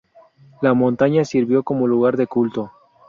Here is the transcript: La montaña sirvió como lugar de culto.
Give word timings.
La 0.63 0.73
montaña 0.73 1.23
sirvió 1.25 1.61
como 1.61 1.85
lugar 1.85 2.17
de 2.17 2.25
culto. 2.25 2.71